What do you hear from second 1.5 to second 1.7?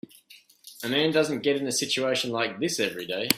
in